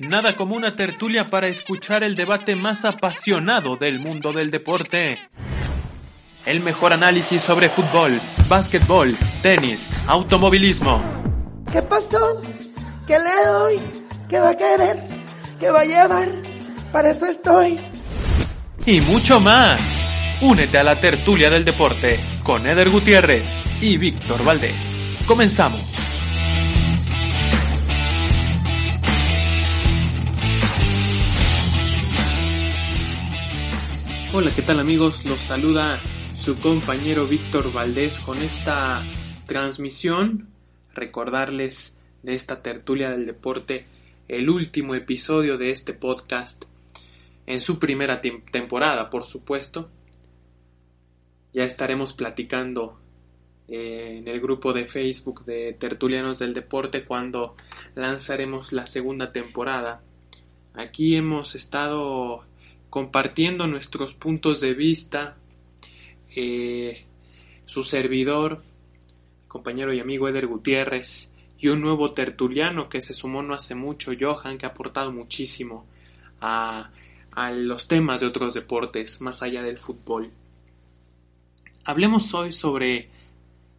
Nada 0.00 0.34
como 0.34 0.56
una 0.56 0.74
tertulia 0.74 1.28
para 1.28 1.46
escuchar 1.46 2.02
el 2.02 2.16
debate 2.16 2.56
más 2.56 2.84
apasionado 2.84 3.76
del 3.76 4.00
mundo 4.00 4.32
del 4.32 4.50
deporte. 4.50 5.16
El 6.44 6.60
mejor 6.64 6.92
análisis 6.92 7.40
sobre 7.40 7.70
fútbol, 7.70 8.20
básquetbol, 8.48 9.16
tenis, 9.40 9.86
automovilismo. 10.08 11.00
¿Qué 11.70 11.80
pasó? 11.82 12.42
¿Qué 13.06 13.16
le 13.20 13.46
doy? 13.46 13.80
¿Qué 14.28 14.40
va 14.40 14.50
a 14.50 14.56
querer? 14.56 14.98
¿Qué 15.60 15.70
va 15.70 15.82
a 15.82 15.84
llevar? 15.84 16.28
Para 16.90 17.12
eso 17.12 17.26
estoy. 17.26 17.78
Y 18.86 19.00
mucho 19.00 19.38
más. 19.38 19.80
Únete 20.42 20.76
a 20.76 20.82
la 20.82 20.96
tertulia 20.96 21.48
del 21.50 21.64
deporte 21.64 22.18
con 22.42 22.66
Eder 22.66 22.90
Gutiérrez 22.90 23.44
y 23.80 23.96
Víctor 23.96 24.44
Valdés. 24.44 24.74
Comenzamos. 25.24 25.93
Hola, 34.36 34.52
¿qué 34.52 34.62
tal 34.62 34.80
amigos? 34.80 35.24
Los 35.24 35.38
saluda 35.38 36.00
su 36.36 36.58
compañero 36.58 37.24
Víctor 37.24 37.72
Valdés 37.72 38.18
con 38.18 38.42
esta 38.42 39.00
transmisión. 39.46 40.48
Recordarles 40.92 42.00
de 42.24 42.34
esta 42.34 42.60
tertulia 42.60 43.10
del 43.10 43.26
deporte 43.26 43.86
el 44.26 44.50
último 44.50 44.96
episodio 44.96 45.56
de 45.56 45.70
este 45.70 45.92
podcast 45.92 46.64
en 47.46 47.60
su 47.60 47.78
primera 47.78 48.20
temporada, 48.20 49.08
por 49.08 49.24
supuesto. 49.24 49.88
Ya 51.52 51.62
estaremos 51.62 52.12
platicando 52.12 52.98
eh, 53.68 54.16
en 54.18 54.26
el 54.26 54.40
grupo 54.40 54.72
de 54.72 54.86
Facebook 54.86 55.44
de 55.44 55.74
Tertulianos 55.74 56.40
del 56.40 56.54
Deporte 56.54 57.04
cuando 57.04 57.54
lanzaremos 57.94 58.72
la 58.72 58.86
segunda 58.86 59.30
temporada. 59.30 60.02
Aquí 60.74 61.14
hemos 61.14 61.54
estado 61.54 62.42
compartiendo 62.94 63.66
nuestros 63.66 64.14
puntos 64.14 64.60
de 64.60 64.72
vista. 64.72 65.36
Eh, 66.36 67.04
su 67.64 67.82
servidor, 67.82 68.62
compañero 69.48 69.92
y 69.92 69.98
amigo 69.98 70.28
Eder 70.28 70.46
Gutiérrez, 70.46 71.32
y 71.58 71.66
un 71.66 71.80
nuevo 71.80 72.12
tertuliano 72.12 72.88
que 72.88 73.00
se 73.00 73.12
sumó 73.12 73.42
no 73.42 73.52
hace 73.52 73.74
mucho, 73.74 74.12
Johan, 74.16 74.58
que 74.58 74.66
ha 74.66 74.68
aportado 74.68 75.10
muchísimo 75.10 75.86
a, 76.40 76.92
a 77.32 77.50
los 77.50 77.88
temas 77.88 78.20
de 78.20 78.28
otros 78.28 78.54
deportes 78.54 79.20
más 79.20 79.42
allá 79.42 79.64
del 79.64 79.78
fútbol. 79.78 80.30
Hablemos 81.84 82.32
hoy 82.32 82.52
sobre, 82.52 83.08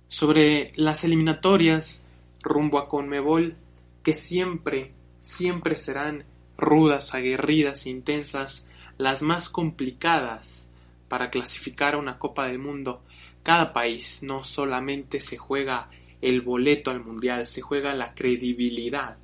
sobre 0.10 0.74
las 0.76 1.06
eliminatorias 1.06 2.06
rumbo 2.42 2.80
a 2.80 2.90
Conmebol, 2.90 3.56
que 4.04 4.14
siempre, 4.14 4.92
siempre 5.22 5.78
serán 5.78 6.26
rudas, 6.58 7.16
aguerridas, 7.16 7.88
intensas, 7.88 8.68
las 8.98 9.22
más 9.22 9.50
complicadas 9.50 10.70
para 11.08 11.30
clasificar 11.30 11.96
a 11.96 11.98
una 11.98 12.18
Copa 12.18 12.48
del 12.48 12.60
Mundo. 12.60 13.04
Cada 13.44 13.74
país 13.74 14.24
no 14.24 14.44
solamente 14.44 15.22
se 15.22 15.38
juega 15.38 15.90
el 16.22 16.42
boleto 16.42 16.92
al 16.92 17.04
Mundial, 17.04 17.46
se 17.46 17.62
juega 17.62 17.94
la 17.94 18.14
credibilidad. 18.14 19.18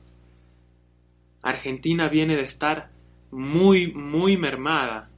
Argentina 1.42 2.08
viene 2.08 2.36
de 2.36 2.44
estar 2.44 2.92
muy, 3.32 3.92
muy 3.92 4.38
mermada 4.38 5.10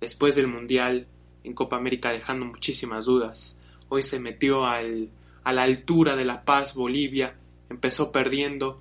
después 0.00 0.34
del 0.36 0.46
Mundial 0.48 1.06
en 1.44 1.52
Copa 1.54 1.76
América 1.76 2.12
dejando 2.12 2.46
muchísimas 2.46 3.04
dudas. 3.04 3.58
Hoy 3.88 4.02
se 4.02 4.20
metió 4.20 4.64
a 4.64 4.82
la 4.82 5.62
altura 5.62 6.16
de 6.16 6.24
La 6.24 6.44
Paz, 6.44 6.74
Bolivia, 6.74 7.36
empezó 7.68 8.12
perdiendo 8.12 8.80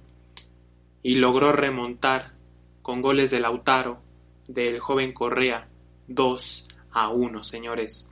y 1.03 1.15
logró 1.15 1.51
remontar 1.51 2.33
con 2.81 3.01
goles 3.01 3.31
de 3.31 3.39
Lautaro, 3.39 4.01
del 4.49 4.79
joven 4.79 5.13
Correa 5.13 5.69
2 6.07 6.67
a 6.91 7.09
1, 7.09 7.43
señores. 7.43 8.09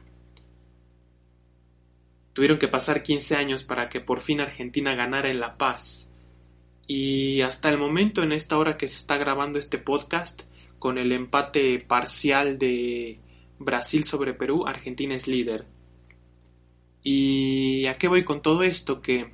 Tuvieron 2.33 2.59
que 2.59 2.67
pasar 2.67 3.01
15 3.01 3.35
años 3.35 3.63
para 3.63 3.89
que 3.89 3.99
por 3.99 4.21
fin 4.21 4.39
Argentina 4.39 4.93
ganara 4.93 5.29
en 5.29 5.39
La 5.39 5.57
Paz. 5.57 6.09
Y 6.85 7.41
hasta 7.41 7.69
el 7.71 7.79
momento, 7.79 8.21
en 8.21 8.31
esta 8.31 8.57
hora 8.57 8.77
que 8.77 8.87
se 8.87 8.97
está 8.97 9.17
grabando 9.17 9.57
este 9.57 9.79
podcast, 9.79 10.43
con 10.77 10.99
el 10.99 11.11
empate 11.11 11.83
parcial 11.85 12.59
de 12.59 13.19
Brasil 13.57 14.03
sobre 14.03 14.35
Perú, 14.35 14.67
Argentina 14.67 15.15
es 15.15 15.27
líder. 15.27 15.65
¿Y 17.01 17.87
a 17.87 17.95
qué 17.95 18.07
voy 18.07 18.23
con 18.23 18.43
todo 18.43 18.61
esto? 18.61 19.01
Que 19.01 19.31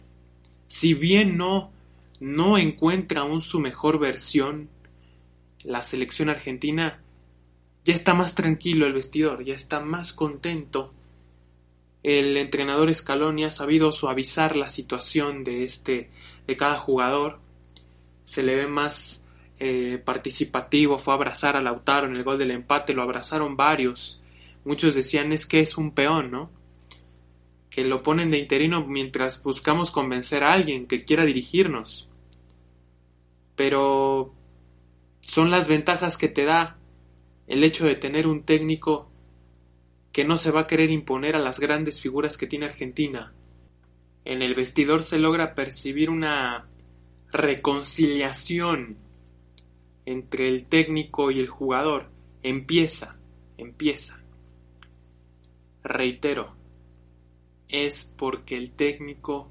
si 0.70 0.94
bien 0.94 1.36
no, 1.36 1.74
no 2.22 2.58
encuentra 2.58 3.22
aún 3.22 3.42
su 3.42 3.60
mejor 3.60 4.00
versión, 4.00 4.70
la 5.64 5.84
selección 5.84 6.30
argentina 6.30 7.02
ya 7.86 7.94
está 7.94 8.14
más 8.14 8.36
tranquilo 8.36 8.86
el 8.86 8.94
vestidor, 8.94 9.44
ya 9.44 9.56
está 9.56 9.80
más 9.82 10.14
contento. 10.14 10.94
El 12.02 12.38
entrenador 12.38 12.94
Scaloni 12.94 13.46
ha 13.46 13.52
sabido 13.52 13.92
suavizar 13.92 14.56
la 14.56 14.70
situación 14.70 15.44
de 15.44 15.64
este 15.64 16.10
de 16.48 16.58
cada 16.58 16.78
jugador. 16.78 17.40
Se 18.26 18.44
le 18.44 18.56
ve 18.56 18.68
más 18.68 19.24
eh, 19.60 20.02
participativo, 20.04 21.00
fue 21.00 21.14
a 21.14 21.16
abrazar 21.16 21.56
a 21.56 21.62
Lautaro 21.62 22.08
en 22.08 22.16
el 22.16 22.24
gol 22.24 22.38
del 22.38 22.52
empate, 22.52 22.94
lo 22.94 23.04
abrazaron 23.04 23.56
varios. 23.56 24.22
Muchos 24.66 24.96
decían 24.96 25.34
es 25.34 25.46
que 25.46 25.60
es 25.60 25.78
un 25.78 25.92
peón, 25.92 26.32
¿no? 26.32 26.50
Que 27.70 27.84
lo 27.84 28.04
ponen 28.04 28.32
de 28.32 28.40
interino 28.40 28.86
mientras 28.86 29.44
buscamos 29.44 29.92
convencer 29.92 30.44
a 30.44 30.54
alguien 30.54 30.88
que 30.88 31.04
quiera 31.04 31.26
dirigirnos. 31.26 32.10
Pero 33.56 34.34
son 35.26 35.52
las 35.52 35.68
ventajas 35.68 36.18
que 36.18 36.28
te 36.28 36.46
da 36.46 36.78
el 37.48 37.64
hecho 37.64 37.86
de 37.86 37.96
tener 37.96 38.28
un 38.28 38.44
técnico 38.44 39.10
que 40.12 40.24
no 40.24 40.38
se 40.38 40.52
va 40.52 40.62
a 40.62 40.68
querer 40.68 40.92
imponer 40.92 41.36
a 41.36 41.40
las 41.40 41.60
grandes 41.60 42.00
figuras 42.00 42.38
que 42.38 42.48
tiene 42.48 42.68
Argentina. 42.68 43.34
En 44.26 44.42
el 44.42 44.54
vestidor 44.54 45.04
se 45.04 45.20
logra 45.20 45.56
percibir 45.56 46.10
una 46.10 46.68
reconciliación 47.32 48.98
entre 50.06 50.48
el 50.48 50.66
técnico 50.66 51.32
y 51.32 51.40
el 51.40 51.48
jugador. 51.48 52.10
Empieza, 52.44 53.18
empieza. 53.58 54.22
Reitero, 55.84 56.56
es 57.68 58.14
porque 58.18 58.56
el 58.56 58.72
técnico 58.72 59.50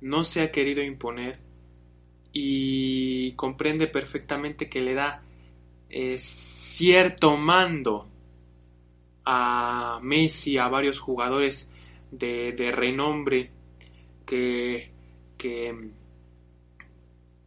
no 0.00 0.24
se 0.24 0.40
ha 0.40 0.50
querido 0.50 0.82
imponer 0.82 1.49
y 2.32 3.32
comprende 3.32 3.86
perfectamente 3.86 4.68
que 4.68 4.82
le 4.82 4.94
da 4.94 5.22
eh, 5.88 6.18
cierto 6.18 7.36
mando 7.36 8.08
a 9.24 9.98
Messi, 10.02 10.58
a 10.58 10.68
varios 10.68 10.98
jugadores 10.98 11.70
de, 12.10 12.72
renombre 12.72 13.50
que, 14.26 14.90
que, 15.36 15.90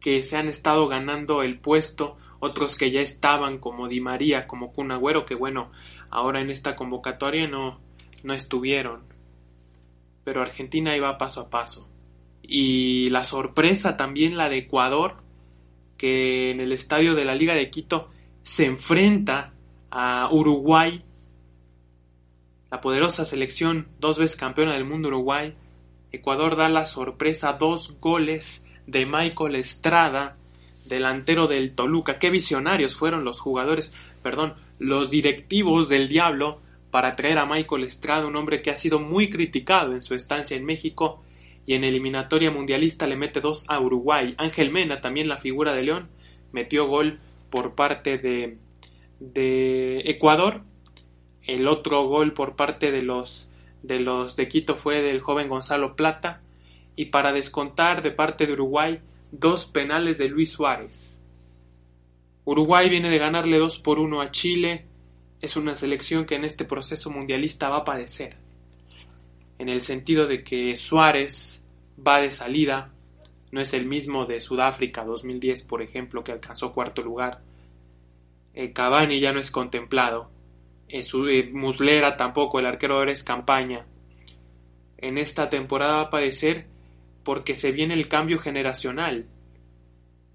que, 0.00 0.22
se 0.22 0.36
han 0.36 0.48
estado 0.48 0.88
ganando 0.88 1.42
el 1.42 1.58
puesto, 1.58 2.16
otros 2.38 2.76
que 2.76 2.90
ya 2.90 3.00
estaban 3.00 3.58
como 3.58 3.88
Di 3.88 4.00
María, 4.00 4.46
como 4.46 4.72
Kun 4.72 4.92
Agüero, 4.92 5.24
que 5.24 5.34
bueno, 5.34 5.72
ahora 6.10 6.40
en 6.40 6.50
esta 6.50 6.76
convocatoria 6.76 7.48
no, 7.48 7.80
no 8.22 8.34
estuvieron. 8.34 9.02
Pero 10.24 10.42
Argentina 10.42 10.96
iba 10.96 11.18
paso 11.18 11.40
a 11.40 11.50
paso. 11.50 11.88
Y 12.46 13.08
la 13.10 13.24
sorpresa 13.24 13.96
también 13.96 14.36
la 14.36 14.48
de 14.48 14.58
Ecuador, 14.58 15.16
que 15.96 16.50
en 16.50 16.60
el 16.60 16.72
estadio 16.72 17.14
de 17.14 17.24
la 17.24 17.34
Liga 17.34 17.54
de 17.54 17.70
Quito 17.70 18.10
se 18.42 18.66
enfrenta 18.66 19.54
a 19.90 20.28
Uruguay, 20.30 21.02
la 22.70 22.80
poderosa 22.80 23.24
selección, 23.24 23.88
dos 23.98 24.18
veces 24.18 24.36
campeona 24.36 24.74
del 24.74 24.84
mundo 24.84 25.08
Uruguay. 25.08 25.54
Ecuador 26.12 26.56
da 26.56 26.68
la 26.68 26.86
sorpresa, 26.86 27.54
dos 27.54 27.98
goles 28.00 28.66
de 28.86 29.06
Michael 29.06 29.54
Estrada, 29.54 30.36
delantero 30.84 31.46
del 31.46 31.74
Toluca. 31.74 32.18
Qué 32.18 32.30
visionarios 32.30 32.94
fueron 32.94 33.24
los 33.24 33.40
jugadores, 33.40 33.94
perdón, 34.22 34.54
los 34.78 35.10
directivos 35.10 35.88
del 35.88 36.08
Diablo 36.08 36.60
para 36.90 37.16
traer 37.16 37.38
a 37.38 37.46
Michael 37.46 37.84
Estrada, 37.84 38.26
un 38.26 38.36
hombre 38.36 38.60
que 38.60 38.70
ha 38.70 38.76
sido 38.76 39.00
muy 39.00 39.30
criticado 39.30 39.92
en 39.92 40.02
su 40.02 40.14
estancia 40.14 40.56
en 40.56 40.64
México 40.64 41.23
y 41.66 41.74
en 41.74 41.84
eliminatoria 41.84 42.50
mundialista 42.50 43.06
le 43.06 43.16
mete 43.16 43.40
dos 43.40 43.64
a 43.68 43.80
Uruguay. 43.80 44.34
Ángel 44.38 44.70
Mena, 44.70 45.00
también 45.00 45.28
la 45.28 45.38
figura 45.38 45.74
de 45.74 45.82
León, 45.82 46.08
metió 46.52 46.86
gol 46.86 47.18
por 47.50 47.74
parte 47.74 48.18
de, 48.18 48.58
de 49.20 50.00
Ecuador. 50.06 50.62
El 51.42 51.68
otro 51.68 52.06
gol 52.06 52.32
por 52.32 52.56
parte 52.56 52.90
de 52.90 53.02
los 53.02 53.50
de 53.82 54.48
Quito 54.48 54.76
fue 54.76 55.02
del 55.02 55.20
joven 55.20 55.48
Gonzalo 55.48 55.96
Plata 55.96 56.42
y 56.96 57.06
para 57.06 57.32
descontar 57.32 58.02
de 58.02 58.10
parte 58.10 58.46
de 58.46 58.52
Uruguay 58.54 59.00
dos 59.30 59.66
penales 59.66 60.18
de 60.18 60.28
Luis 60.28 60.52
Suárez. 60.52 61.20
Uruguay 62.44 62.90
viene 62.90 63.08
de 63.08 63.18
ganarle 63.18 63.58
2 63.58 63.78
por 63.78 63.98
1 63.98 64.20
a 64.20 64.30
Chile. 64.30 64.84
Es 65.40 65.56
una 65.56 65.74
selección 65.74 66.26
que 66.26 66.34
en 66.34 66.44
este 66.44 66.64
proceso 66.64 67.10
mundialista 67.10 67.70
va 67.70 67.78
a 67.78 67.84
padecer. 67.84 68.36
En 69.58 69.68
el 69.68 69.80
sentido 69.80 70.26
de 70.26 70.42
que 70.42 70.76
Suárez 70.76 71.64
va 71.96 72.20
de 72.20 72.30
salida, 72.30 72.92
no 73.52 73.60
es 73.60 73.72
el 73.72 73.86
mismo 73.86 74.26
de 74.26 74.40
Sudáfrica 74.40 75.04
2010, 75.04 75.62
por 75.64 75.80
ejemplo, 75.80 76.24
que 76.24 76.32
alcanzó 76.32 76.72
cuarto 76.72 77.02
lugar. 77.02 77.40
Eh, 78.52 78.72
Cavani 78.72 79.20
ya 79.20 79.32
no 79.32 79.40
es 79.40 79.50
contemplado. 79.50 80.30
Eh, 80.88 81.02
eh, 81.30 81.50
Muslera 81.52 82.16
tampoco, 82.16 82.58
el 82.58 82.66
arquero 82.66 82.96
ahora 82.96 83.12
es 83.12 83.22
campaña. 83.22 83.86
En 84.98 85.18
esta 85.18 85.48
temporada 85.48 85.94
va 85.94 86.00
a 86.00 86.04
aparecer 86.04 86.66
porque 87.22 87.54
se 87.54 87.72
viene 87.72 87.94
el 87.94 88.08
cambio 88.08 88.38
generacional. 88.38 89.26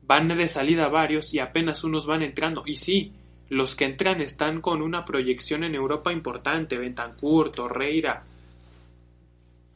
Van 0.04 0.28
de 0.30 0.50
salida 0.50 0.90
varios 0.90 1.34
y 1.34 1.40
apenas 1.40 1.84
unos 1.84 2.06
van 2.08 2.24
entrando. 2.24 2.64
Y 2.66 2.78
sí, 2.78 3.14
los 3.50 3.76
que 3.76 3.86
entran 3.86 4.22
están 4.22 4.62
con 4.62 4.82
una 4.82 5.06
proyección 5.06 5.64
en 5.64 5.76
Europa 5.76 6.12
importante. 6.12 6.78
Bentancur, 6.78 7.52
Torreira, 7.52 8.24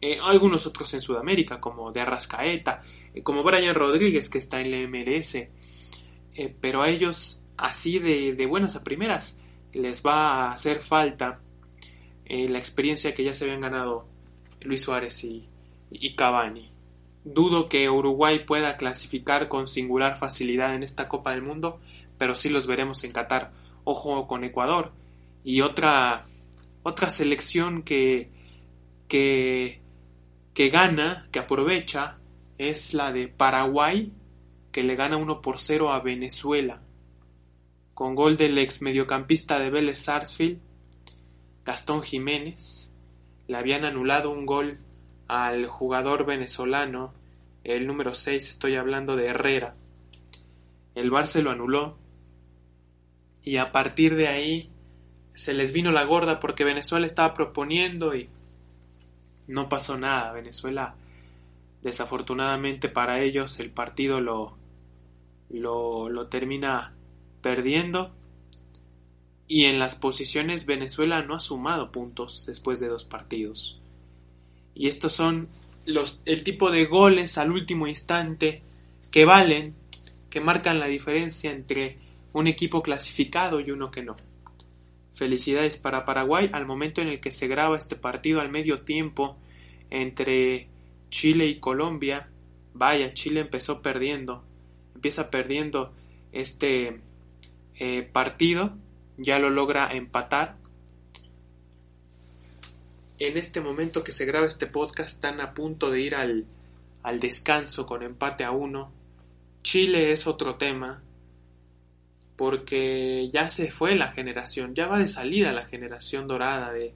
eh, 0.06 0.20
algunos 0.22 0.66
otros 0.66 0.94
en 0.94 1.00
Sudamérica, 1.00 1.62
como 1.62 1.94
de 1.94 2.02
Arrascaeta, 2.02 2.82
eh, 3.14 3.24
como 3.24 3.42
Brian 3.42 3.74
Rodríguez, 3.74 4.28
que 4.28 4.38
está 4.38 4.60
en 4.60 4.72
la 4.72 4.86
MLS. 4.86 5.36
Eh, 5.36 6.54
pero 6.60 6.82
a 6.82 6.90
ellos, 6.90 7.46
así 7.56 8.00
de, 8.00 8.46
buenas 8.46 8.76
a 8.76 8.84
primeras, 8.84 9.40
les 9.72 10.06
va 10.06 10.48
a 10.48 10.52
hacer 10.52 10.82
falta 10.82 11.40
la 12.28 12.60
experiencia 12.60 13.14
que 13.14 13.24
ya 13.24 13.34
se 13.34 13.46
habían 13.46 13.62
ganado 13.62 14.06
Luis 14.66 14.82
Suárez 14.82 15.24
y, 15.24 15.48
y 15.90 16.16
Cavani. 16.16 16.70
Dudo 17.24 17.70
que 17.70 17.90
Uruguay 17.90 18.40
pueda 18.46 18.76
clasificar 18.76 19.48
con 19.48 19.68
singular 19.70 20.18
facilidad 20.18 20.76
en 20.76 20.84
esta 20.84 21.08
Copa 21.08 21.32
del 21.32 21.44
Mundo, 21.44 21.80
pero 22.18 22.36
sí 22.36 22.50
los 22.50 22.68
veremos 22.68 23.06
en 23.06 23.14
Qatar. 23.14 23.52
Ojo 23.86 24.28
con 24.28 24.44
Ecuador. 24.44 24.92
Y 25.46 25.62
otra, 25.62 26.26
otra 26.84 27.10
selección 27.10 27.84
que, 27.84 28.32
que 29.08 29.83
que 30.54 30.70
gana, 30.70 31.28
que 31.32 31.40
aprovecha, 31.40 32.18
es 32.58 32.94
la 32.94 33.12
de 33.12 33.28
Paraguay, 33.28 34.12
que 34.72 34.84
le 34.84 34.96
gana 34.96 35.18
1 35.18 35.42
por 35.42 35.60
0 35.60 35.92
a 35.92 36.00
Venezuela, 36.00 36.82
con 37.94 38.16
gol 38.16 38.38
del 38.38 38.58
ex 38.58 38.82
mediocampista 38.82 39.60
de 39.60 39.70
Vélez 39.70 40.00
Sarsfield, 40.00 40.60
Gastón 41.66 42.02
Jiménez. 42.02 42.92
Le 43.48 43.58
habían 43.58 43.86
anulado 43.86 44.32
un 44.32 44.46
gol 44.46 44.80
al 45.28 45.68
jugador 45.68 46.26
venezolano, 46.26 47.14
el 47.64 47.88
número 47.88 48.14
6, 48.14 48.50
estoy 48.50 48.76
hablando 48.76 49.16
de 49.16 49.28
Herrera. 49.28 49.76
El 50.96 51.10
Bar 51.10 51.28
se 51.28 51.42
lo 51.42 51.50
anuló 51.50 51.98
y 53.44 53.58
a 53.58 53.72
partir 53.72 54.16
de 54.16 54.28
ahí 54.28 54.70
se 55.34 55.54
les 55.54 55.74
vino 55.74 55.92
la 55.92 56.04
gorda 56.04 56.40
porque 56.40 56.64
Venezuela 56.64 57.06
estaba 57.06 57.34
proponiendo 57.34 58.16
y 58.16 58.30
no 59.48 59.70
pasó 59.70 59.98
nada. 59.98 60.32
Venezuela, 60.32 60.96
desafortunadamente 61.82 62.90
para 62.90 63.22
ellos, 63.22 63.60
el 63.60 63.70
partido 63.70 64.22
lo, 64.22 64.58
lo, 65.50 66.28
termina 66.28 66.94
perdiendo. 67.42 68.12
Y 69.48 69.66
en 69.66 69.78
las 69.78 69.96
posiciones 69.96 70.66
Venezuela 70.66 71.22
no 71.22 71.36
ha 71.36 71.40
sumado 71.40 71.92
puntos 71.92 72.46
después 72.48 72.80
de 72.80 72.88
dos 72.88 73.06
partidos. 73.06 73.80
Y 74.74 74.88
estos 74.88 75.14
son 75.14 75.50
los, 75.86 76.22
el 76.26 76.44
tipo 76.44 76.72
de 76.72 76.86
goles 76.86 77.38
al 77.38 77.52
último 77.52 77.88
instante 77.88 78.64
que 79.12 79.26
valen, 79.26 79.76
que 80.30 80.42
marcan 80.42 80.80
la 80.80 80.88
diferencia 80.88 81.52
entre 81.52 81.98
un 82.32 82.48
equipo 82.48 82.82
clasificado 82.82 83.60
y 83.60 83.70
uno 83.70 83.92
que 83.92 84.02
no. 84.02 84.16
Felicidades 85.14 85.78
para 85.78 86.06
Paraguay 86.06 86.50
al 86.54 86.66
momento 86.66 87.02
en 87.02 87.08
el 87.08 87.20
que 87.20 87.32
se 87.32 87.48
graba 87.48 87.78
este 87.78 87.96
partido 87.96 88.42
al 88.42 88.50
medio 88.50 88.82
tiempo 88.82 89.38
entre 89.92 90.68
Chile 91.10 91.46
y 91.46 91.60
Colombia. 91.60 92.30
Vaya, 92.74 93.14
Chile 93.14 93.42
empezó 93.42 93.84
perdiendo. 93.84 94.44
Empieza 94.96 95.30
perdiendo 95.30 95.94
este 96.32 97.00
eh, 97.76 98.10
partido. 98.12 98.74
Ya 99.18 99.38
lo 99.38 99.52
logra 99.52 99.94
empatar. 99.94 100.58
En 103.20 103.38
este 103.38 103.62
momento 103.62 104.04
que 104.04 104.12
se 104.12 104.26
graba 104.26 104.48
este 104.48 104.66
podcast 104.66 105.10
están 105.10 105.40
a 105.40 105.54
punto 105.54 105.92
de 105.92 106.02
ir 106.02 106.16
al, 106.16 106.46
al 107.04 107.20
descanso 107.20 107.86
con 107.86 108.02
empate 108.02 108.44
a 108.44 108.50
uno. 108.52 108.92
Chile 109.62 110.12
es 110.12 110.26
otro 110.26 110.56
tema 110.56 111.04
porque 112.36 113.30
ya 113.32 113.50
se 113.50 113.72
fue 113.72 113.96
la 113.96 114.12
generación, 114.12 114.74
ya 114.74 114.88
va 114.88 115.00
de 115.00 115.08
salida 115.08 115.52
la 115.52 115.66
generación 115.66 116.28
dorada 116.28 116.72
de, 116.72 116.94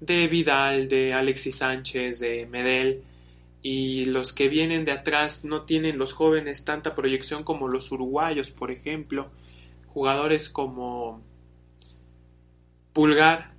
de 0.00 0.28
Vidal, 0.28 0.88
de 0.88 1.12
Alexis 1.12 1.56
Sánchez, 1.56 2.20
de 2.20 2.46
Medel, 2.46 3.02
y 3.62 4.06
los 4.06 4.32
que 4.32 4.48
vienen 4.48 4.84
de 4.84 4.92
atrás 4.92 5.44
no 5.44 5.62
tienen 5.62 5.98
los 5.98 6.14
jóvenes 6.14 6.64
tanta 6.64 6.94
proyección 6.94 7.44
como 7.44 7.68
los 7.68 7.92
uruguayos, 7.92 8.50
por 8.50 8.70
ejemplo, 8.70 9.30
jugadores 9.88 10.48
como 10.48 11.22
Pulgar, 12.92 13.52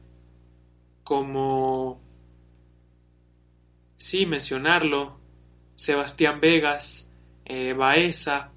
como, 1.03 2.01
sí, 3.97 4.25
mencionarlo, 4.25 5.19
Sebastián 5.75 6.39
Vegas, 6.41 7.07
eh, 7.45 7.73
Baeza, 7.73 8.51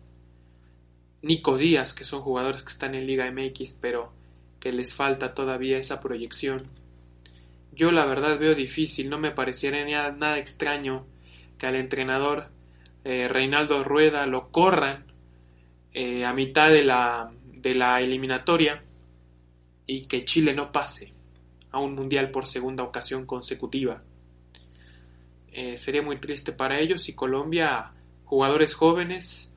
Nico 1.24 1.56
Díaz, 1.56 1.94
que 1.94 2.04
son 2.04 2.20
jugadores 2.20 2.62
que 2.62 2.68
están 2.68 2.94
en 2.94 3.06
Liga 3.06 3.30
MX, 3.30 3.78
pero 3.80 4.12
que 4.60 4.74
les 4.74 4.94
falta 4.94 5.32
todavía 5.32 5.78
esa 5.78 5.98
proyección. 5.98 6.62
Yo 7.72 7.92
la 7.92 8.04
verdad 8.04 8.38
veo 8.38 8.54
difícil, 8.54 9.08
no 9.08 9.16
me 9.16 9.30
parecería 9.30 10.10
nada 10.12 10.38
extraño 10.38 11.06
que 11.56 11.66
al 11.66 11.76
entrenador 11.76 12.50
eh, 13.04 13.26
Reinaldo 13.26 13.82
Rueda 13.84 14.26
lo 14.26 14.50
corran 14.50 15.06
eh, 15.94 16.26
a 16.26 16.34
mitad 16.34 16.70
de 16.70 16.84
la, 16.84 17.32
de 17.46 17.74
la 17.74 18.02
eliminatoria 18.02 18.84
y 19.86 20.04
que 20.04 20.26
Chile 20.26 20.52
no 20.52 20.72
pase 20.72 21.14
a 21.70 21.78
un 21.78 21.94
mundial 21.94 22.30
por 22.30 22.46
segunda 22.46 22.82
ocasión 22.82 23.24
consecutiva. 23.24 24.02
Eh, 25.50 25.78
sería 25.78 26.02
muy 26.02 26.18
triste 26.18 26.52
para 26.52 26.80
ellos 26.80 27.08
y 27.08 27.14
Colombia, 27.14 27.92
jugadores 28.24 28.74
jóvenes, 28.74 29.53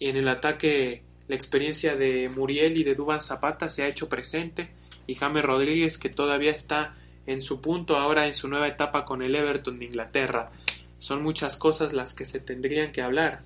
en 0.00 0.16
el 0.16 0.28
ataque 0.28 1.02
la 1.28 1.36
experiencia 1.36 1.96
de 1.96 2.28
Muriel 2.28 2.76
y 2.76 2.84
de 2.84 2.94
Duban 2.94 3.20
Zapata 3.20 3.70
se 3.70 3.82
ha 3.82 3.88
hecho 3.88 4.08
presente 4.08 4.70
y 5.06 5.14
James 5.14 5.44
Rodríguez 5.44 5.98
que 5.98 6.08
todavía 6.08 6.50
está 6.50 6.94
en 7.26 7.40
su 7.40 7.60
punto 7.60 7.96
ahora 7.96 8.26
en 8.26 8.34
su 8.34 8.48
nueva 8.48 8.68
etapa 8.68 9.04
con 9.04 9.22
el 9.22 9.34
Everton 9.34 9.78
de 9.78 9.84
Inglaterra. 9.84 10.50
Son 10.98 11.22
muchas 11.22 11.56
cosas 11.56 11.92
las 11.92 12.14
que 12.14 12.26
se 12.26 12.40
tendrían 12.40 12.92
que 12.92 13.02
hablar 13.02 13.42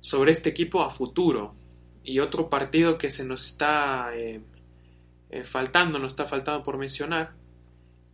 sobre 0.00 0.32
este 0.32 0.50
equipo 0.50 0.82
a 0.82 0.90
futuro. 0.90 1.54
Y 2.04 2.18
otro 2.18 2.48
partido 2.50 2.98
que 2.98 3.10
se 3.10 3.24
nos 3.24 3.46
está 3.46 4.10
eh, 4.14 4.40
eh, 5.30 5.44
faltando, 5.44 5.98
nos 5.98 6.12
está 6.12 6.26
faltando 6.26 6.64
por 6.64 6.76
mencionar, 6.76 7.32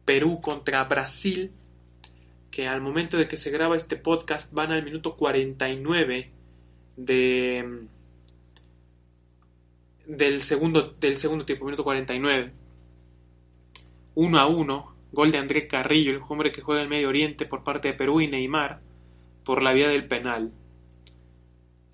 Perú 0.04 0.40
contra 0.40 0.85
Brasil, 0.85 1.52
que 2.50 2.69
al 2.69 2.81
momento 2.81 3.16
de 3.16 3.28
que 3.28 3.37
se 3.37 3.50
graba 3.50 3.76
este 3.76 3.97
podcast 3.97 4.52
van 4.52 4.73
al 4.73 4.85
minuto 4.85 5.16
49 5.16 6.38
de 6.99 7.87
del 10.07 10.43
segundo 10.43 10.97
del 10.99 11.17
segundo 11.17 11.45
tiempo, 11.45 11.64
minuto 11.64 11.85
49. 11.85 12.52
1 14.14 14.38
a 14.38 14.47
1, 14.49 14.97
gol 15.12 15.31
de 15.31 15.38
André 15.38 15.69
Carrillo, 15.69 16.11
el 16.11 16.23
hombre 16.28 16.50
que 16.50 16.61
juega 16.61 16.83
en 16.83 16.88
Medio 16.88 17.09
Oriente 17.09 17.47
por 17.47 17.62
parte 17.62 17.88
de 17.88 17.95
Perú 17.95 18.21
y 18.21 18.26
Neymar 18.26 18.81
por 19.45 19.62
la 19.62 19.73
vía 19.73 19.88
del 19.88 20.09
penal. 20.09 20.52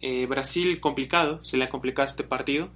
Eh, 0.01 0.27
Brasil 0.27 0.81
complicado, 0.81 1.45
se 1.45 1.59
le 1.59 1.65
ha 1.65 1.69
complicado 1.69 2.09
este 2.09 2.25
partido. 2.25 2.71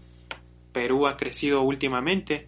Perú 0.72 1.06
ha 1.06 1.16
crecido 1.16 1.62
últimamente. 1.62 2.46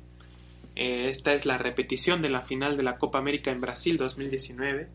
Eh, 0.76 1.08
esta 1.08 1.32
es 1.32 1.46
la 1.46 1.56
repetición 1.56 2.20
de 2.20 2.28
la 2.28 2.42
final 2.42 2.76
de 2.76 2.82
la 2.82 2.99
Copa 2.99 3.18
América 3.18 3.50
en 3.50 3.62
Brasil 3.62 3.96
2019. 3.96 4.88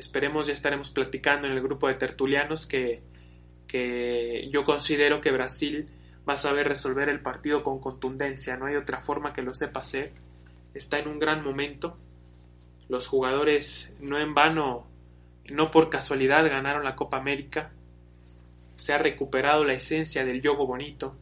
Esperemos, 0.00 0.46
ya 0.46 0.54
estaremos 0.54 0.88
platicando 0.88 1.46
en 1.46 1.52
el 1.52 1.60
grupo 1.60 1.86
de 1.86 1.92
tertulianos 1.92 2.66
que, 2.66 3.02
yo 4.50 4.64
considero 4.64 5.20
que 5.20 5.30
Brasil 5.30 5.90
va 6.26 6.32
a 6.32 6.38
saber 6.38 6.66
resolver 6.66 7.10
el 7.10 7.20
partido 7.20 7.62
con 7.62 7.80
contundencia, 7.80 8.56
no 8.56 8.64
hay 8.64 8.76
otra 8.76 9.02
forma 9.02 9.34
que 9.34 9.42
lo 9.42 9.54
sepa 9.54 9.80
hacer. 9.80 10.14
Está 10.72 11.00
en 11.00 11.08
un 11.08 11.18
gran 11.18 11.44
momento. 11.44 11.98
Los 12.88 13.08
jugadores 13.08 13.92
no 14.00 14.18
en 14.18 14.32
vano, 14.32 14.86
no 15.44 15.70
por 15.70 15.90
casualidad 15.90 16.48
ganaron 16.48 16.82
la 16.82 16.96
Copa 16.96 17.18
América. 17.18 17.70
Se 18.78 18.94
ha 18.94 18.98
recuperado 18.98 19.64
la 19.64 19.74
esencia 19.74 20.24
del 20.24 20.40
yogo 20.40 20.66
bonito. 20.66 21.14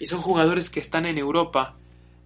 Y 0.00 0.06
son 0.06 0.20
jugadores 0.20 0.68
que 0.68 0.80
están 0.80 1.06
en 1.06 1.16
Europa 1.16 1.76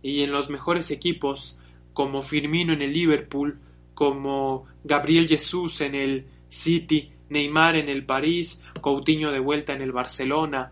y 0.01 0.23
en 0.23 0.33
los 0.33 0.49
mejores 0.49 0.91
equipos, 0.91 1.59
como 1.93 2.23
Firmino 2.23 2.73
en 2.73 2.81
el 2.81 2.95
Liverpool, 2.95 3.61
como 3.99 4.67
Gabriel 4.85 5.27
Jesús 5.27 5.81
en 5.81 5.97
el 5.97 6.25
City, 6.49 7.11
Neymar 7.31 7.75
en 7.75 7.89
el 7.89 8.07
París, 8.07 8.63
Coutinho 8.81 9.33
de 9.33 9.41
vuelta 9.41 9.73
en 9.73 9.83
el 9.83 9.91
Barcelona, 9.91 10.71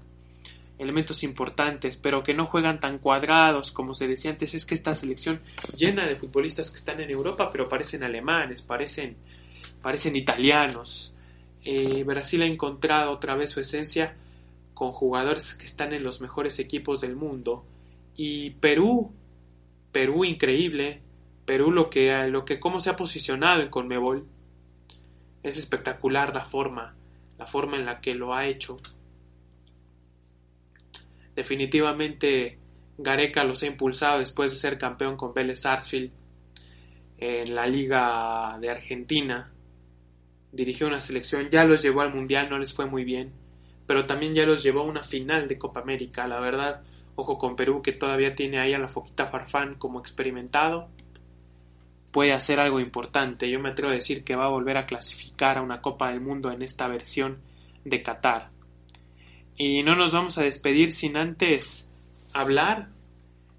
elementos 0.79 1.25
importantes, 1.25 1.97
pero 1.97 2.23
que 2.23 2.35
no 2.35 2.47
juegan 2.47 2.79
tan 2.79 3.01
cuadrados 3.01 3.73
como 3.73 3.95
se 3.95 4.07
decía 4.07 4.31
antes, 4.31 4.55
es 4.55 4.65
que 4.65 4.77
esta 4.77 4.95
selección 4.95 5.41
llena 5.77 6.07
de 6.07 6.15
futbolistas 6.15 6.71
que 6.71 6.77
están 6.77 7.01
en 7.01 7.11
Europa, 7.11 7.51
pero 7.51 7.69
parecen 7.69 8.05
alemanes, 8.05 8.63
parecen 8.63 9.17
parecen 9.83 10.15
italianos. 10.15 11.13
Eh, 11.65 12.05
Brasil 12.05 12.43
ha 12.43 12.47
encontrado 12.47 13.11
otra 13.11 13.35
vez 13.35 13.51
su 13.51 13.59
esencia 13.59 14.15
con 14.73 14.93
jugadores 14.93 15.55
que 15.55 15.67
están 15.67 15.93
en 15.95 16.05
los 16.05 16.21
mejores 16.21 16.61
equipos 16.61 17.01
del 17.01 17.17
mundo. 17.17 17.65
Y 18.15 18.51
Perú, 18.51 19.11
Perú 19.91 20.25
increíble, 20.25 21.01
Perú 21.47 21.71
lo 21.71 21.89
que, 21.89 22.29
lo 22.29 22.45
que 22.45 22.61
cómo 22.61 22.81
se 22.81 22.91
ha 22.91 22.97
posicionado 22.97 23.63
en 23.63 23.71
Conmebol. 23.71 24.27
Es 25.43 25.57
espectacular 25.57 26.35
la 26.35 26.45
forma, 26.45 26.97
la 27.39 27.47
forma 27.47 27.77
en 27.77 27.87
la 27.87 28.01
que 28.01 28.15
lo 28.15 28.35
ha 28.35 28.47
hecho. 28.47 28.79
Definitivamente 31.37 32.59
Gareca 32.99 33.45
los 33.45 33.63
ha 33.63 33.67
impulsado 33.67 34.19
después 34.19 34.51
de 34.51 34.59
ser 34.59 34.79
campeón 34.79 35.17
con 35.17 35.35
Vélez 35.35 35.61
Sarsfield 35.61 36.11
en 37.19 37.55
la 37.55 37.67
Liga 37.67 38.59
de 38.61 38.71
Argentina. 38.71 39.53
Dirigió 40.51 40.87
una 40.87 41.01
selección, 41.01 41.49
ya 41.51 41.65
los 41.65 41.83
llevó 41.83 42.01
al 42.01 42.15
Mundial, 42.15 42.49
no 42.49 42.59
les 42.59 42.73
fue 42.73 42.87
muy 42.87 43.05
bien, 43.05 43.33
pero 43.87 44.07
también 44.07 44.35
ya 44.35 44.47
los 44.47 44.63
llevó 44.63 44.81
a 44.81 44.85
una 44.85 45.05
final 45.05 45.47
de 45.47 45.59
Copa 45.59 45.81
América. 45.81 46.27
La 46.27 46.41
verdad, 46.41 46.83
ojo 47.15 47.39
con 47.39 47.55
Perú 47.55 47.83
que 47.83 47.93
todavía 47.93 48.35
tiene 48.35 48.59
ahí 48.59 48.73
a 48.73 48.79
la 48.79 48.89
Foquita 48.89 49.27
Farfán 49.27 49.75
como 49.75 50.01
experimentado. 50.01 50.89
Puede 52.17 52.33
hacer 52.33 52.61
algo 52.61 52.81
importante. 52.81 53.51
Yo 53.51 53.61
me 53.61 53.69
atrevo 53.69 53.93
a 53.93 53.95
decir 53.95 54.25
que 54.25 54.37
va 54.37 54.47
a 54.47 54.49
volver 54.49 54.79
a 54.79 54.87
clasificar 54.87 55.59
a 55.59 55.61
una 55.61 55.83
Copa 55.83 56.09
del 56.09 56.23
Mundo 56.23 56.51
en 56.51 56.63
esta 56.63 56.89
versión 56.89 57.43
de 57.85 58.03
Qatar. 58.03 58.49
Y 59.55 59.83
no 59.83 59.97
nos 59.97 60.15
vamos 60.15 60.39
a 60.39 60.43
despedir 60.43 60.93
sin 60.93 61.19
antes 61.19 61.91
hablar 62.33 62.89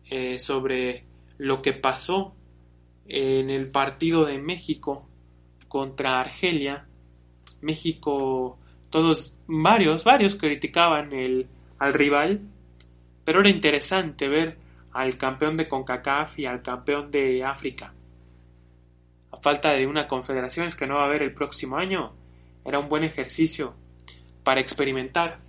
eh, 0.10 0.40
sobre 0.40 1.04
lo 1.38 1.62
que 1.62 1.74
pasó 1.74 2.34
en 3.06 3.52
el 3.52 3.70
partido 3.70 4.26
de 4.26 4.40
México 4.40 5.08
contra 5.68 6.20
Argelia. 6.20 6.88
México, 7.62 8.58
todos, 8.90 9.40
varios, 9.46 10.04
varios 10.04 10.36
criticaban 10.36 11.14
el, 11.14 11.46
al 11.78 11.94
rival, 11.94 12.42
pero 13.24 13.42
era 13.42 13.50
interesante 13.50 14.28
ver 14.28 14.58
al 14.94 15.16
campeón 15.20 15.58
de 15.58 15.68
CONCACAF 15.68 16.40
y 16.40 16.48
al 16.48 16.64
campeón 16.64 17.12
de 17.12 17.44
África. 17.44 17.94
Falta 19.41 19.74
de 19.74 19.88
una 19.88 20.08
confederación 20.08 20.70
que 20.77 20.88
no 20.88 20.96
va 20.96 21.03
a 21.03 21.06
haber 21.06 21.22
el 21.22 21.34
próximo 21.34 21.77
año, 21.77 22.13
era 22.65 22.79
un 22.79 22.89
buen 22.89 23.03
ejercicio 23.03 23.75
para 24.44 24.62
experimentar. 24.62 25.39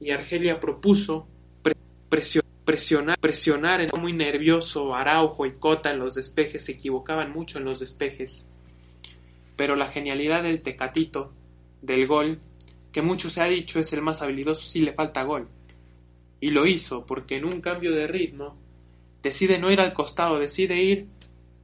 Y 0.00 0.10
Argelia 0.10 0.60
propuso 0.60 1.26
presionar, 2.08 3.18
presionar 3.18 3.80
en 3.80 3.90
muy 4.00 4.12
nervioso 4.12 4.94
Araujo 4.94 5.46
y 5.46 5.52
Cota 5.52 5.90
en 5.90 5.98
los 5.98 6.14
despejes, 6.14 6.64
se 6.64 6.72
equivocaban 6.72 7.32
mucho 7.32 7.58
en 7.58 7.64
los 7.64 7.80
despejes. 7.80 8.48
Pero 9.56 9.74
la 9.74 9.88
genialidad 9.88 10.42
del 10.42 10.62
Tecatito, 10.62 11.32
del 11.82 12.06
gol, 12.06 12.40
que 12.92 13.02
mucho 13.02 13.30
se 13.30 13.40
ha 13.40 13.46
dicho 13.46 13.80
es 13.80 13.92
el 13.92 14.02
más 14.02 14.22
habilidoso 14.22 14.62
si 14.66 14.80
le 14.80 14.92
falta 14.92 15.22
gol. 15.24 15.48
Y 16.40 16.50
lo 16.50 16.66
hizo 16.66 17.06
porque 17.06 17.36
en 17.36 17.44
un 17.44 17.60
cambio 17.60 17.92
de 17.92 18.06
ritmo 18.06 18.56
decide 19.22 19.58
no 19.58 19.70
ir 19.70 19.80
al 19.80 19.92
costado, 19.92 20.38
decide 20.38 20.76
ir 20.82 21.06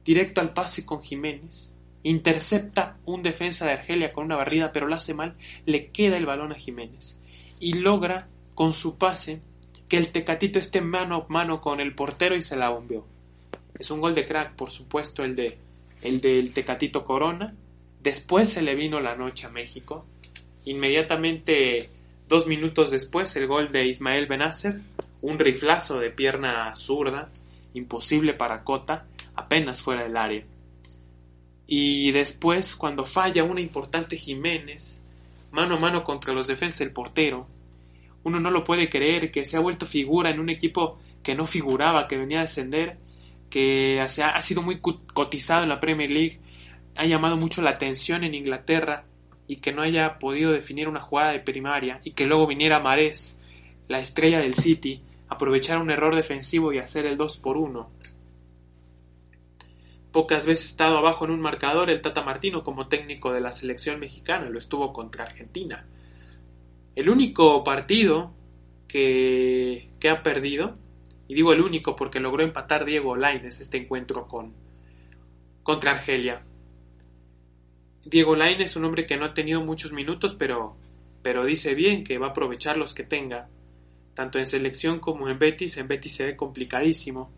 directo 0.05 0.39
al 0.39 0.53
pase 0.53 0.85
con 0.85 1.01
Jiménez. 1.01 1.75
Intercepta 2.03 2.97
un 3.05 3.23
defensa 3.23 3.65
de 3.65 3.73
Argelia 3.73 4.13
con 4.13 4.25
una 4.25 4.35
barrida, 4.35 4.71
pero 4.71 4.87
lo 4.87 4.95
hace 4.95 5.15
mal, 5.15 5.35
le 5.65 5.87
queda 5.87 6.17
el 6.17 6.27
balón 6.27 6.51
a 6.51 6.55
Jiménez 6.55 7.19
y 7.59 7.73
logra 7.73 8.27
con 8.53 8.73
su 8.73 8.97
pase 8.97 9.41
que 9.89 9.97
el 9.97 10.11
Tecatito 10.11 10.59
esté 10.59 10.81
mano 10.81 11.15
a 11.15 11.31
mano 11.31 11.61
con 11.61 11.79
el 11.79 11.95
portero 11.95 12.35
y 12.35 12.43
se 12.43 12.55
la 12.55 12.69
bombeó. 12.69 13.05
Es 13.77 13.91
un 13.91 14.01
gol 14.01 14.15
de 14.15 14.25
crack, 14.25 14.53
por 14.53 14.71
supuesto, 14.71 15.23
el 15.23 15.35
de 15.35 15.57
el 16.01 16.21
del 16.21 16.53
Tecatito 16.53 17.05
Corona. 17.05 17.53
Después 18.01 18.49
se 18.49 18.61
le 18.61 18.75
vino 18.75 18.99
la 18.99 19.15
noche 19.15 19.47
a 19.47 19.49
México. 19.49 20.05
Inmediatamente, 20.65 21.89
dos 22.27 22.47
minutos 22.47 22.91
después, 22.91 23.35
el 23.35 23.47
gol 23.47 23.71
de 23.71 23.87
Ismael 23.87 24.27
Benacer, 24.27 24.79
un 25.21 25.39
riflazo 25.39 25.99
de 25.99 26.11
pierna 26.11 26.75
zurda, 26.75 27.29
imposible 27.73 28.33
para 28.33 28.63
Cota, 28.63 29.05
apenas 29.35 29.81
fuera 29.81 30.03
del 30.03 30.17
área. 30.17 30.43
Y 31.67 32.11
después, 32.11 32.75
cuando 32.75 33.05
falla 33.05 33.43
una 33.43 33.61
importante 33.61 34.17
Jiménez, 34.17 35.05
mano 35.51 35.75
a 35.75 35.79
mano 35.79 36.03
contra 36.03 36.33
los 36.33 36.47
defensas 36.47 36.79
del 36.79 36.91
portero, 36.91 37.47
uno 38.23 38.39
no 38.39 38.51
lo 38.51 38.63
puede 38.63 38.89
creer, 38.89 39.31
que 39.31 39.45
se 39.45 39.57
ha 39.57 39.59
vuelto 39.59 39.85
figura 39.85 40.29
en 40.29 40.39
un 40.39 40.49
equipo 40.49 40.97
que 41.23 41.35
no 41.35 41.45
figuraba, 41.45 42.07
que 42.07 42.17
venía 42.17 42.39
a 42.39 42.43
descender, 42.43 42.97
que 43.49 44.01
ha 44.01 44.41
sido 44.41 44.61
muy 44.61 44.79
cotizado 44.79 45.63
en 45.63 45.69
la 45.69 45.79
Premier 45.79 46.11
League, 46.11 46.39
ha 46.95 47.05
llamado 47.05 47.37
mucho 47.37 47.61
la 47.61 47.71
atención 47.71 48.23
en 48.23 48.33
Inglaterra 48.33 49.05
y 49.47 49.57
que 49.57 49.73
no 49.73 49.81
haya 49.81 50.17
podido 50.17 50.51
definir 50.51 50.87
una 50.87 50.99
jugada 50.99 51.31
de 51.31 51.39
primaria 51.39 51.99
y 52.03 52.11
que 52.11 52.25
luego 52.25 52.47
viniera 52.47 52.79
Marés, 52.79 53.39
la 53.87 53.99
estrella 53.99 54.39
del 54.39 54.55
City, 54.55 55.01
aprovechar 55.27 55.77
un 55.77 55.91
error 55.91 56.15
defensivo 56.15 56.73
y 56.73 56.79
hacer 56.79 57.05
el 57.05 57.17
2 57.17 57.37
por 57.37 57.57
1. 57.57 57.89
Pocas 60.15 60.45
veces 60.45 60.67
estado 60.67 60.97
abajo 60.97 61.25
en 61.25 61.31
un 61.31 61.41
marcador 61.41 61.89
el 61.89 61.99
Tata 61.99 62.23
Martino 62.23 62.63
como 62.63 62.87
técnico 62.87 63.33
de 63.33 63.41
la 63.41 63.51
selección 63.51 63.99
mexicana, 63.99 64.49
lo 64.49 64.57
estuvo 64.57 64.93
contra 64.93 65.25
Argentina. 65.25 65.85
El 66.95 67.09
único 67.09 67.65
partido 67.65 68.33
que, 68.87 69.89
que 69.99 70.09
ha 70.09 70.23
perdido, 70.23 70.77
y 71.27 71.35
digo 71.35 71.51
el 71.51 71.59
único 71.59 71.97
porque 71.97 72.21
logró 72.21 72.45
empatar 72.45 72.85
Diego 72.85 73.17
Laines 73.17 73.59
este 73.59 73.75
encuentro 73.75 74.25
con, 74.29 74.53
contra 75.63 75.91
Argelia. 75.91 76.45
Diego 78.05 78.37
Laines 78.37 78.71
es 78.71 78.75
un 78.77 78.85
hombre 78.85 79.05
que 79.05 79.17
no 79.17 79.25
ha 79.25 79.33
tenido 79.33 79.59
muchos 79.65 79.91
minutos, 79.91 80.33
pero, 80.39 80.77
pero 81.23 81.43
dice 81.43 81.75
bien 81.75 82.05
que 82.05 82.19
va 82.19 82.27
a 82.27 82.29
aprovechar 82.29 82.77
los 82.77 82.93
que 82.93 83.03
tenga. 83.03 83.49
Tanto 84.13 84.39
en 84.39 84.47
selección 84.47 85.01
como 85.01 85.27
en 85.27 85.39
Betis, 85.39 85.75
en 85.75 85.89
Betis 85.89 86.15
se 86.15 86.25
ve 86.25 86.37
complicadísimo. 86.37 87.33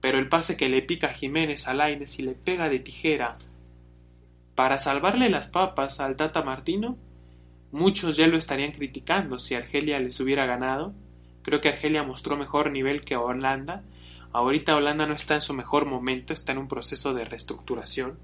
Pero 0.00 0.18
el 0.18 0.28
pase 0.28 0.56
que 0.56 0.68
le 0.68 0.82
pica 0.82 1.08
Jiménez 1.08 1.68
a 1.68 1.74
Laines 1.74 2.18
y 2.18 2.22
le 2.22 2.32
pega 2.32 2.68
de 2.68 2.78
tijera 2.78 3.36
para 4.54 4.78
salvarle 4.78 5.30
las 5.30 5.48
papas 5.48 6.00
al 6.00 6.16
Tata 6.16 6.42
Martino, 6.42 6.98
Muchos 7.72 8.16
ya 8.16 8.26
lo 8.26 8.36
estarían 8.36 8.72
criticando 8.72 9.38
si 9.38 9.54
Argelia 9.54 10.00
les 10.00 10.18
hubiera 10.20 10.44
ganado. 10.44 10.92
Creo 11.42 11.60
que 11.60 11.68
Argelia 11.68 12.02
mostró 12.02 12.36
mejor 12.36 12.72
nivel 12.72 13.04
que 13.04 13.16
Holanda. 13.16 13.84
Ahorita 14.32 14.76
Holanda 14.76 15.06
no 15.06 15.14
está 15.14 15.36
en 15.36 15.40
su 15.40 15.54
mejor 15.54 15.86
momento, 15.86 16.32
está 16.32 16.52
en 16.52 16.58
un 16.58 16.68
proceso 16.68 17.14
de 17.14 17.24
reestructuración. 17.24 18.18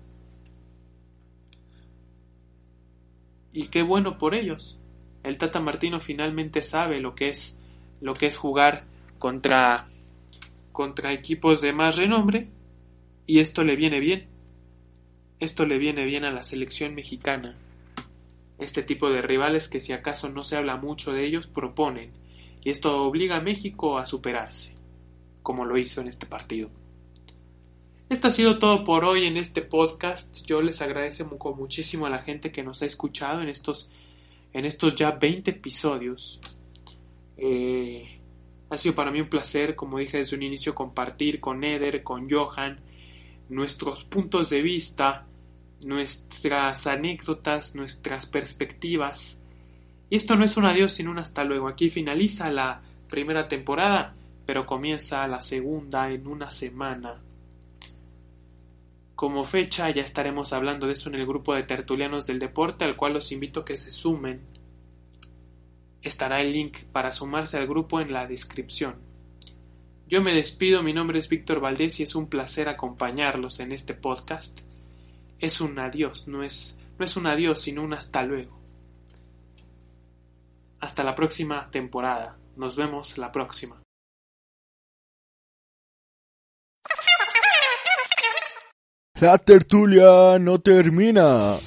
Y 3.52 3.68
qué 3.68 3.82
bueno 3.82 4.18
por 4.18 4.34
ellos. 4.34 4.78
El 5.22 5.38
Tata 5.38 5.60
Martino 5.60 6.00
finalmente 6.00 6.62
sabe 6.62 7.00
lo 7.00 7.14
que 7.14 7.30
es 7.30 7.58
lo 8.00 8.12
que 8.12 8.26
es 8.26 8.36
jugar 8.36 8.84
contra 9.18 9.86
contra 10.76 11.14
equipos 11.14 11.62
de 11.62 11.72
más 11.72 11.96
renombre 11.96 12.50
y 13.26 13.38
esto 13.38 13.64
le 13.64 13.76
viene 13.76 13.98
bien. 13.98 14.26
Esto 15.40 15.64
le 15.64 15.78
viene 15.78 16.04
bien 16.04 16.26
a 16.26 16.30
la 16.30 16.42
selección 16.42 16.94
mexicana 16.94 17.56
este 18.58 18.82
tipo 18.82 19.08
de 19.08 19.22
rivales 19.22 19.68
que 19.68 19.80
si 19.80 19.92
acaso 19.92 20.28
no 20.28 20.42
se 20.42 20.56
habla 20.56 20.76
mucho 20.76 21.12
de 21.12 21.24
ellos 21.24 21.46
proponen, 21.46 22.10
y 22.62 22.70
esto 22.70 23.02
obliga 23.02 23.36
a 23.36 23.40
México 23.40 23.98
a 23.98 24.06
superarse, 24.06 24.74
como 25.42 25.64
lo 25.64 25.78
hizo 25.78 26.02
en 26.02 26.08
este 26.08 26.26
partido. 26.26 26.70
Esto 28.08 28.28
ha 28.28 28.30
sido 28.30 28.58
todo 28.58 28.84
por 28.84 29.04
hoy 29.04 29.24
en 29.24 29.36
este 29.36 29.62
podcast. 29.62 30.44
Yo 30.46 30.62
les 30.62 30.80
agradezco 30.80 31.54
muchísimo 31.54 32.06
a 32.06 32.10
la 32.10 32.20
gente 32.20 32.52
que 32.52 32.62
nos 32.62 32.82
ha 32.82 32.86
escuchado 32.86 33.42
en 33.42 33.48
estos, 33.48 33.90
en 34.52 34.64
estos 34.64 34.94
ya 34.94 35.12
20 35.12 35.50
episodios. 35.50 36.40
Eh, 37.36 38.15
ha 38.68 38.78
sido 38.78 38.94
para 38.94 39.10
mí 39.10 39.20
un 39.20 39.28
placer, 39.28 39.76
como 39.76 39.98
dije 39.98 40.18
desde 40.18 40.36
un 40.36 40.42
inicio, 40.42 40.74
compartir 40.74 41.40
con 41.40 41.62
Eder, 41.64 42.02
con 42.02 42.28
Johan, 42.28 42.80
nuestros 43.48 44.04
puntos 44.04 44.50
de 44.50 44.62
vista 44.62 45.26
nuestras 45.84 46.86
anécdotas, 46.86 47.74
nuestras 47.74 48.26
perspectivas. 48.26 49.40
Y 50.08 50.16
esto 50.16 50.36
no 50.36 50.44
es 50.44 50.56
un 50.56 50.64
adiós 50.64 50.92
sino 50.92 51.10
un 51.10 51.18
hasta 51.18 51.44
luego. 51.44 51.68
Aquí 51.68 51.90
finaliza 51.90 52.50
la 52.50 52.82
primera 53.08 53.48
temporada, 53.48 54.14
pero 54.46 54.66
comienza 54.66 55.26
la 55.26 55.42
segunda 55.42 56.10
en 56.10 56.26
una 56.26 56.50
semana. 56.50 57.20
Como 59.14 59.44
fecha 59.44 59.90
ya 59.90 60.02
estaremos 60.02 60.52
hablando 60.52 60.86
de 60.86 60.92
eso 60.92 61.08
en 61.08 61.16
el 61.16 61.26
grupo 61.26 61.54
de 61.54 61.62
tertulianos 61.62 62.26
del 62.26 62.38
deporte, 62.38 62.84
al 62.84 62.96
cual 62.96 63.14
los 63.14 63.32
invito 63.32 63.60
a 63.60 63.64
que 63.64 63.76
se 63.76 63.90
sumen. 63.90 64.40
Estará 66.06 66.40
el 66.40 66.52
link 66.52 66.84
para 66.92 67.12
sumarse 67.12 67.58
al 67.58 67.66
grupo 67.66 68.00
en 68.00 68.12
la 68.12 68.26
descripción. 68.26 68.96
Yo 70.06 70.22
me 70.22 70.32
despido, 70.32 70.82
mi 70.82 70.92
nombre 70.92 71.18
es 71.18 71.28
Víctor 71.28 71.60
Valdés 71.60 72.00
y 72.00 72.04
es 72.04 72.14
un 72.14 72.28
placer 72.28 72.68
acompañarlos 72.68 73.60
en 73.60 73.72
este 73.72 73.94
podcast 73.94 74.60
es 75.38 75.60
un 75.60 75.78
adiós, 75.78 76.28
no 76.28 76.42
es, 76.42 76.78
no 76.98 77.04
es 77.04 77.16
un 77.16 77.26
adiós, 77.26 77.60
sino 77.60 77.82
un 77.82 77.92
hasta 77.92 78.22
luego. 78.22 78.58
Hasta 80.80 81.04
la 81.04 81.14
próxima 81.14 81.70
temporada. 81.70 82.38
Nos 82.56 82.76
vemos 82.76 83.18
la 83.18 83.32
próxima. 83.32 83.82
La 89.20 89.38
tertulia 89.38 90.38
no 90.38 90.58
termina. 90.60 91.58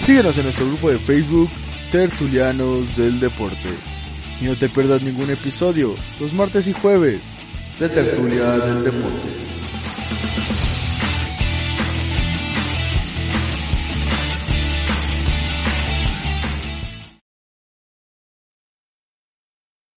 Síguenos 0.00 0.36
en 0.38 0.44
nuestro 0.44 0.66
grupo 0.66 0.90
de 0.90 0.98
Facebook, 0.98 1.50
Tertulianos 1.90 2.94
del 2.98 3.18
Deporte. 3.18 3.70
Y 4.42 4.44
no 4.44 4.54
te 4.56 4.68
pierdas 4.68 5.02
ningún 5.02 5.30
episodio, 5.30 5.94
los 6.20 6.34
martes 6.34 6.68
y 6.68 6.74
jueves, 6.74 7.22
de 7.80 7.88
Tertulia 7.88 8.58
del 8.58 8.84
Deporte. 8.84 9.28